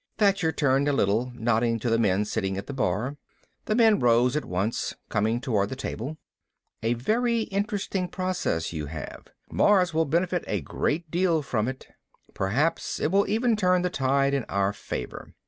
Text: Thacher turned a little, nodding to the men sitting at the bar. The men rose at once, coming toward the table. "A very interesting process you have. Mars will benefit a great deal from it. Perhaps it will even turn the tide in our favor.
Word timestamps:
Thacher 0.17 0.51
turned 0.51 0.87
a 0.87 0.93
little, 0.93 1.31
nodding 1.35 1.77
to 1.77 1.87
the 1.91 1.99
men 1.99 2.25
sitting 2.25 2.57
at 2.57 2.65
the 2.65 2.73
bar. 2.73 3.17
The 3.65 3.75
men 3.75 3.99
rose 3.99 4.35
at 4.35 4.45
once, 4.45 4.95
coming 5.09 5.39
toward 5.39 5.69
the 5.69 5.75
table. 5.75 6.17
"A 6.81 6.95
very 6.95 7.41
interesting 7.41 8.07
process 8.07 8.73
you 8.73 8.87
have. 8.87 9.25
Mars 9.51 9.93
will 9.93 10.05
benefit 10.05 10.43
a 10.47 10.61
great 10.61 11.11
deal 11.11 11.43
from 11.43 11.67
it. 11.67 11.87
Perhaps 12.33 12.99
it 12.99 13.11
will 13.11 13.29
even 13.29 13.55
turn 13.55 13.83
the 13.83 13.91
tide 13.91 14.33
in 14.33 14.43
our 14.45 14.73
favor. 14.73 15.35